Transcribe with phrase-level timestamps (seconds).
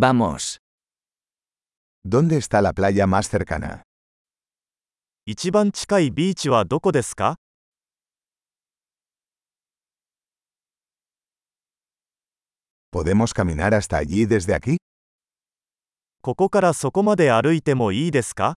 [0.00, 0.61] Vamos.
[2.05, 3.83] ¿Dónde está la playa más cercana?
[5.25, 7.35] 一番近いビーチはどこですか
[12.89, 14.77] ¿Podemos caminar hasta allí desde aquí?
[16.21, 18.55] ここからそこまで歩いてもいいですか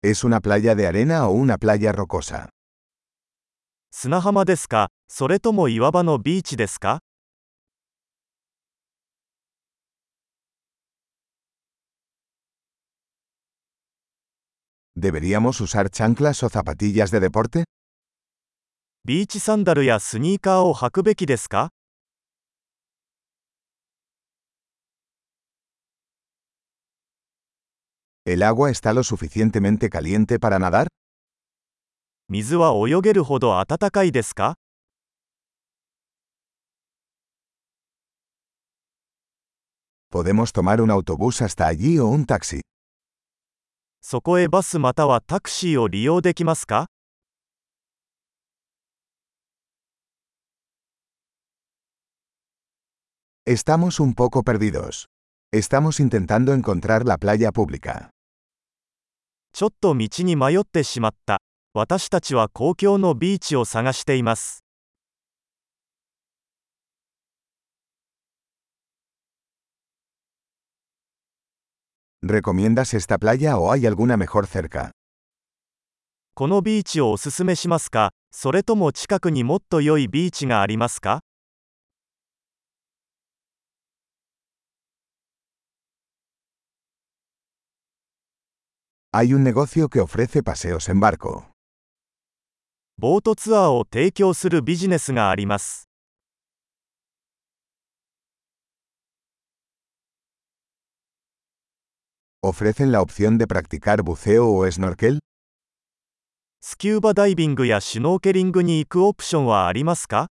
[0.00, 2.50] ¿Es una playa de arena o una playa rocosa?
[3.94, 7.00] 砂浜ですかそれとも岩場のビーチですか
[14.96, 17.64] ¿Deberíamos usar chanclas o zapatillas de deporte?
[19.04, 21.68] ビーチサンダルやスニーカーを履くべきですか
[28.24, 30.88] ¿El agua está lo suficientemente caliente para nadar?
[32.32, 34.54] 水は泳げるほど暖かいですか
[40.10, 42.62] ¿Podemos tomar un autobús hasta allí o un taxi?
[44.00, 46.86] そこへバスまたはタクシーを利用できますか
[53.46, 55.04] Estamos un poco perdidos.
[55.52, 58.08] Estamos intentando encontrar la playa pública.
[59.52, 61.42] ちょっと道に迷ってしまった。
[61.74, 64.62] 私たちは公共のビーチを探しています。
[72.22, 74.90] ¿Recomiendas esta playa o hay alguna mejor cerca?
[76.34, 81.20] このビーチをおすすめしますかそれとも近くにもっと良いビーチがありますか
[89.14, 91.51] Hay un negocio que ofrece paseos en barco.
[93.02, 95.88] ボートツアーを提供するビジネスがあります。
[102.44, 105.18] ¿Ofrecen la opción de practicar buceo o snorkel?
[106.60, 110.28] スキューバダイビングやシュノーケリングに行くオプションはありますか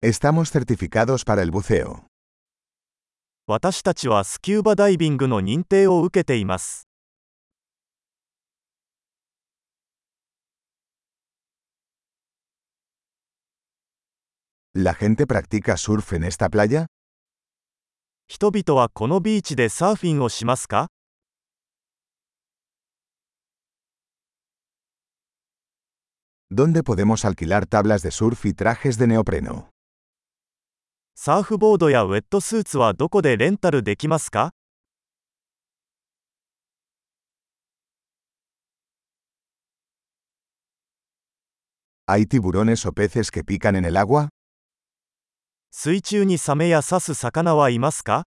[0.00, 2.06] Estamos certificados para el buceo.
[3.50, 6.86] 私たちはスキューバダイビングの認定を受けています。
[14.74, 16.88] ¿La gente practica surf en esta playa?
[18.26, 20.88] 人々はこのビーチでサーフィンをしますか
[26.50, 29.70] ¿Dónde podemos alquilar tablas de surf y trajes de neopreno?
[31.20, 34.52] サーフボードやウェットスーツはどこでレンタルできますか
[42.06, 44.28] ？¿Hay tiburones o peces que pican en el agua?
[45.72, 48.22] 水中にサメや刺す魚はいますか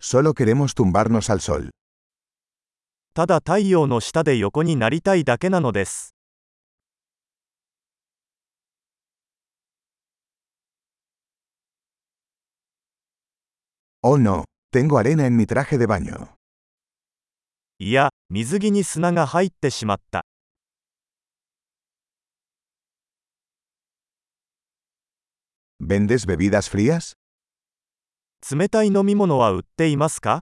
[0.00, 1.68] ？Solo queremos tumbarnos al sol.
[3.12, 6.15] ただ太陽の下で横になりたいだけなのです。
[14.08, 16.36] Oh no, tengo arena en mi traje de baño.
[17.80, 20.24] いや、水着に砂が入ってしまった。
[25.80, 27.14] ¿Vendes bebidas frías?
[28.48, 30.38] 冷たい飲み物は売っていますか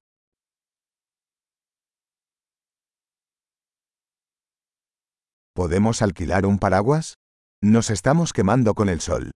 [5.54, 7.14] ¿Podemos alquilar un paraguas?
[7.62, 9.30] Nos estamos quemando con el sol.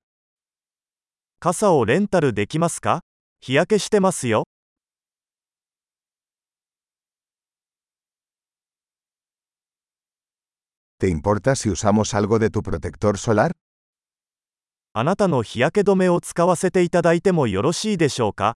[1.40, 3.07] 傘をレンタルできますか
[3.41, 4.45] 日焼けしてますよ。
[10.99, 13.51] ¿Te importa si usamos algo de tu protector solar?
[14.93, 18.55] あなたの日焼け止めを使わせていただいてもよろしいでしょうか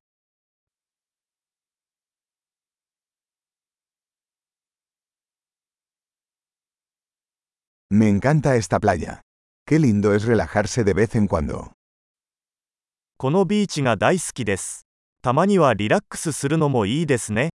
[7.89, 9.21] Me encanta esta playa.
[9.65, 11.71] Qué lindo es relajarse de vez en cuando.
[13.22, 14.84] このビーチが大好きです。
[15.22, 17.50] たまにはリラックスするのもいいですね。